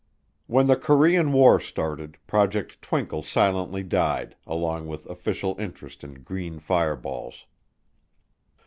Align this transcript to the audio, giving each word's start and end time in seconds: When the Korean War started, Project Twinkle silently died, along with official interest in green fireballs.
When 0.47 0.65
the 0.65 0.75
Korean 0.77 1.31
War 1.31 1.59
started, 1.59 2.17
Project 2.25 2.81
Twinkle 2.81 3.21
silently 3.21 3.83
died, 3.83 4.35
along 4.47 4.87
with 4.87 5.05
official 5.05 5.55
interest 5.59 6.03
in 6.03 6.23
green 6.23 6.57
fireballs. 6.57 7.45